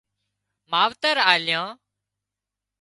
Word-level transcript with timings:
ماوتر 0.71 1.17
آليان 1.33 1.71